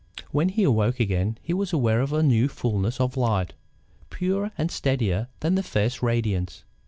When 0.31 0.49
he 0.49 0.63
awoke 0.63 0.99
again, 0.99 1.37
he 1.43 1.53
was 1.53 1.71
aware 1.73 2.01
of 2.01 2.11
a 2.11 2.23
new 2.23 2.47
fulness 2.47 2.99
of 2.99 3.15
light, 3.17 3.53
purer 4.09 4.49
and 4.57 4.71
steadier 4.71 5.27
than 5.41 5.53
the 5.53 5.61
first 5.61 6.01
radiance. 6.01 6.63